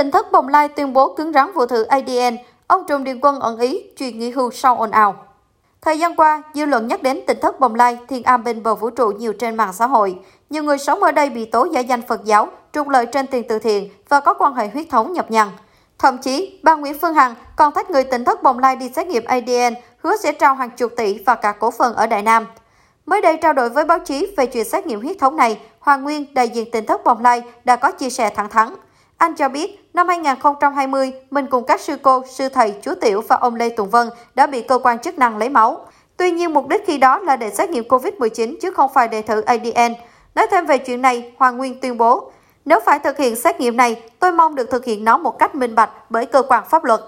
[0.00, 3.40] Tỉnh thất Bồng Lai tuyên bố cứng rắn vụ thử ADN, ông Trùng Điền Quân
[3.40, 5.16] ẩn ý chuyện nghỉ hưu sau ồn ào.
[5.80, 8.74] Thời gian qua, dư luận nhắc đến tỉnh thất Bồng Lai, thiên am bên bờ
[8.74, 10.18] vũ trụ nhiều trên mạng xã hội.
[10.50, 13.44] Nhiều người sống ở đây bị tố giả danh Phật giáo, trục lợi trên tiền
[13.48, 15.50] từ thiện và có quan hệ huyết thống nhập nhằng.
[15.98, 19.06] Thậm chí, bà Nguyễn Phương Hằng còn thách người tỉnh thất Bồng Lai đi xét
[19.06, 22.46] nghiệm ADN, hứa sẽ trao hàng chục tỷ và cả cổ phần ở Đại Nam.
[23.06, 26.02] Mới đây trao đổi với báo chí về chuyện xét nghiệm huyết thống này, Hoàng
[26.02, 28.74] Nguyên, đại diện tỉnh thất Bồng Lai, đã có chia sẻ thẳng thắn.
[29.20, 33.36] Anh cho biết, năm 2020, mình cùng các sư cô, sư thầy, chú Tiểu và
[33.36, 35.86] ông Lê Tùng Vân đã bị cơ quan chức năng lấy máu.
[36.16, 39.22] Tuy nhiên, mục đích khi đó là để xét nghiệm COVID-19 chứ không phải để
[39.22, 39.94] thử ADN.
[40.34, 42.32] Nói thêm về chuyện này, Hoàng Nguyên tuyên bố,
[42.64, 45.54] nếu phải thực hiện xét nghiệm này, tôi mong được thực hiện nó một cách
[45.54, 47.00] minh bạch bởi cơ quan pháp luật.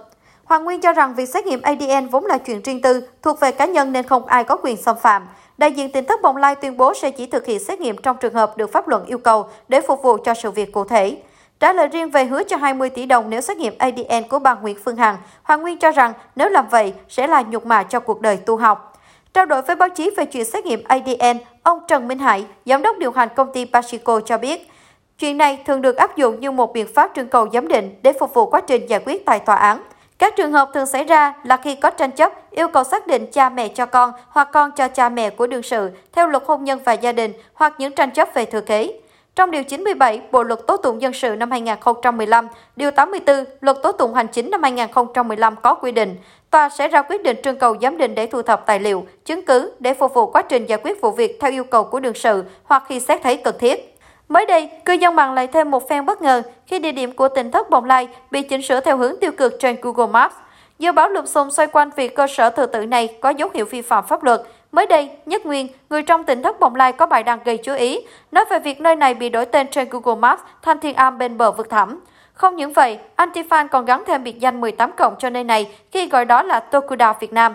[0.44, 3.52] Hoàng Nguyên cho rằng việc xét nghiệm ADN vốn là chuyện riêng tư, thuộc về
[3.52, 5.28] cá nhân nên không ai có quyền xâm phạm.
[5.58, 8.16] Đại diện tin tức Bồng Lai tuyên bố sẽ chỉ thực hiện xét nghiệm trong
[8.20, 11.16] trường hợp được pháp luật yêu cầu để phục vụ cho sự việc cụ thể.
[11.62, 14.54] Trả lời riêng về hứa cho 20 tỷ đồng nếu xét nghiệm ADN của bà
[14.54, 18.00] Nguyễn Phương Hằng, Hoàng Nguyên cho rằng nếu làm vậy sẽ là nhục mạ cho
[18.00, 19.02] cuộc đời tu học.
[19.34, 22.82] Trao đổi với báo chí về chuyện xét nghiệm ADN, ông Trần Minh Hải, giám
[22.82, 24.70] đốc điều hành công ty Pachico cho biết,
[25.18, 28.12] chuyện này thường được áp dụng như một biện pháp trưng cầu giám định để
[28.12, 29.82] phục vụ quá trình giải quyết tại tòa án.
[30.18, 33.26] Các trường hợp thường xảy ra là khi có tranh chấp, yêu cầu xác định
[33.32, 36.64] cha mẹ cho con hoặc con cho cha mẹ của đương sự theo luật hôn
[36.64, 38.92] nhân và gia đình hoặc những tranh chấp về thừa kế.
[39.36, 43.92] Trong Điều 97 Bộ Luật Tố tụng Dân sự năm 2015, Điều 84 Luật Tố
[43.92, 46.16] tụng Hành chính năm 2015 có quy định,
[46.50, 49.44] tòa sẽ ra quyết định trưng cầu giám định để thu thập tài liệu, chứng
[49.44, 52.14] cứ để phục vụ quá trình giải quyết vụ việc theo yêu cầu của đương
[52.14, 53.98] sự hoặc khi xét thấy cần thiết.
[54.28, 57.28] Mới đây, cư dân mạng lại thêm một phen bất ngờ khi địa điểm của
[57.28, 60.34] tỉnh thất Bồng Lai bị chỉnh sửa theo hướng tiêu cực trên Google Maps.
[60.78, 63.64] Dự báo lùm xùm xoay quanh việc cơ sở thờ tự này có dấu hiệu
[63.64, 64.42] vi phạm pháp luật.
[64.72, 67.74] Mới đây, Nhất Nguyên, người trong tỉnh thất Bồng Lai có bài đăng gây chú
[67.74, 68.00] ý,
[68.32, 71.38] nói về việc nơi này bị đổi tên trên Google Maps thành Thiên Am bên
[71.38, 72.00] bờ vực thẳm.
[72.34, 76.08] Không những vậy, Antifan còn gắn thêm biệt danh 18 cộng cho nơi này khi
[76.08, 77.54] gọi đó là Tokuda Việt Nam.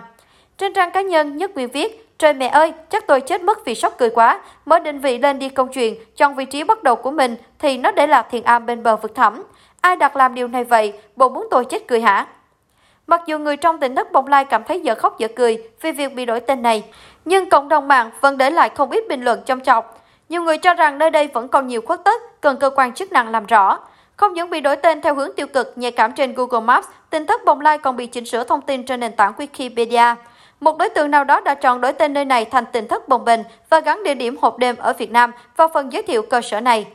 [0.58, 3.74] Trên trang cá nhân, Nhất Nguyên viết, Trời mẹ ơi, chắc tôi chết mất vì
[3.74, 4.40] sốc cười quá.
[4.66, 7.78] Mới định vị lên đi công chuyện, chọn vị trí bắt đầu của mình thì
[7.78, 9.42] nó để là thiền am bên bờ vực thẳm.
[9.80, 10.92] Ai đặt làm điều này vậy?
[11.16, 12.26] Bộ muốn tôi chết cười hả?
[13.08, 15.92] Mặc dù người trong tỉnh đất Bồng Lai cảm thấy dở khóc dở cười vì
[15.92, 16.84] việc bị đổi tên này,
[17.24, 20.04] nhưng cộng đồng mạng vẫn để lại không ít bình luận châm chọc.
[20.28, 23.12] Nhiều người cho rằng nơi đây vẫn còn nhiều khuất tất, cần cơ quan chức
[23.12, 23.78] năng làm rõ.
[24.16, 27.26] Không những bị đổi tên theo hướng tiêu cực nhạy cảm trên Google Maps, tỉnh
[27.26, 30.14] thất Bồng Lai còn bị chỉnh sửa thông tin trên nền tảng Wikipedia.
[30.60, 33.24] Một đối tượng nào đó đã chọn đổi tên nơi này thành tỉnh thất Bồng
[33.24, 36.40] Bình và gắn địa điểm hộp đêm ở Việt Nam vào phần giới thiệu cơ
[36.40, 36.86] sở này.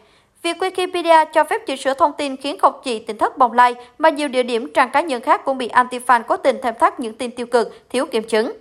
[0.43, 3.75] Việc Wikipedia cho phép chỉnh sửa thông tin khiến không chỉ tỉnh thất Bồng Lai
[3.97, 6.99] mà nhiều địa điểm trang cá nhân khác cũng bị anti-fan cố tình thêm thắt
[6.99, 8.51] những tin tiêu cực, thiếu kiểm chứng.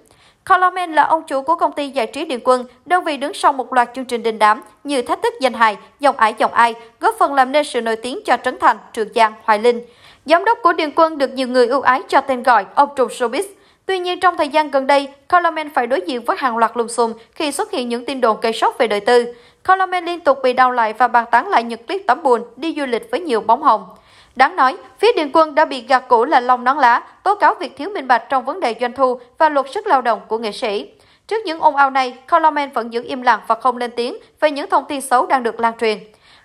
[0.49, 3.53] Coleman là ông chủ của công ty giải trí Điện Quân, đơn vị đứng sau
[3.53, 6.75] một loạt chương trình đình đám như Thách thức danh hài, Dòng ải dòng ai,
[7.01, 9.81] góp phần làm nên sự nổi tiếng cho Trấn Thành, Trường Giang, Hoài Linh.
[10.27, 13.09] Giám đốc của Điện Quân được nhiều người ưu ái cho tên gọi ông trùm
[13.09, 13.45] showbiz.
[13.93, 16.87] Tuy nhiên, trong thời gian gần đây, Coleman phải đối diện với hàng loạt lùm
[16.87, 19.35] xùm khi xuất hiện những tin đồn gây sốc về đời tư.
[19.69, 22.75] Coleman liên tục bị đau lại và bàn tán lại những clip tắm buồn đi
[22.79, 23.87] du lịch với nhiều bóng hồng.
[24.37, 27.55] Đáng nói, phía Điện Quân đã bị gạt cổ là lông nón lá, tố cáo
[27.55, 30.39] việc thiếu minh bạch trong vấn đề doanh thu và luật sức lao động của
[30.39, 30.89] nghệ sĩ.
[31.27, 34.51] Trước những ồn ào này, Coleman vẫn giữ im lặng và không lên tiếng về
[34.51, 35.99] những thông tin xấu đang được lan truyền.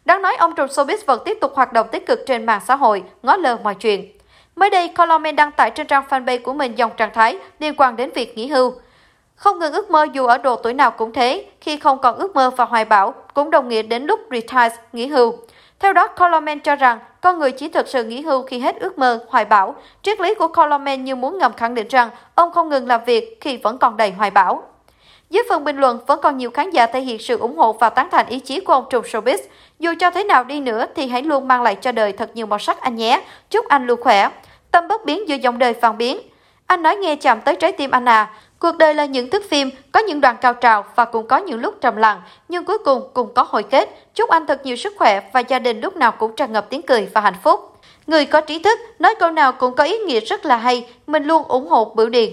[0.05, 2.75] Đáng nói, ông trùm showbiz vẫn tiếp tục hoạt động tích cực trên mạng xã
[2.75, 4.16] hội, ngó lơ mọi chuyện.
[4.57, 7.95] Mới đây, Coleman đăng tải trên trang fanpage của mình dòng trạng thái liên quan
[7.95, 8.73] đến việc nghỉ hưu.
[9.35, 12.35] Không ngừng ước mơ dù ở độ tuổi nào cũng thế, khi không còn ước
[12.35, 15.33] mơ và hoài bão cũng đồng nghĩa đến lúc retire, nghỉ hưu.
[15.79, 18.97] Theo đó, Coleman cho rằng con người chỉ thực sự nghỉ hưu khi hết ước
[18.97, 19.75] mơ, hoài bão.
[20.01, 23.37] Triết lý của Coleman như muốn ngầm khẳng định rằng ông không ngừng làm việc
[23.41, 24.63] khi vẫn còn đầy hoài bão.
[25.29, 27.89] Dưới phần bình luận, vẫn còn nhiều khán giả thể hiện sự ủng hộ và
[27.89, 29.37] tán thành ý chí của ông trùm showbiz.
[29.79, 32.45] Dù cho thế nào đi nữa thì hãy luôn mang lại cho đời thật nhiều
[32.45, 33.21] màu sắc anh nhé.
[33.49, 34.29] Chúc anh luôn khỏe.
[34.71, 36.19] Tâm bất biến giữa dòng đời phản biến.
[36.67, 38.31] Anh nói nghe chạm tới trái tim anh à.
[38.59, 41.59] Cuộc đời là những thước phim, có những đoạn cao trào và cũng có những
[41.59, 43.89] lúc trầm lặng, nhưng cuối cùng cũng có hồi kết.
[44.13, 46.81] Chúc anh thật nhiều sức khỏe và gia đình lúc nào cũng tràn ngập tiếng
[46.81, 47.73] cười và hạnh phúc.
[48.07, 51.23] Người có trí thức, nói câu nào cũng có ý nghĩa rất là hay, mình
[51.23, 52.29] luôn ủng hộ Bửu Điền.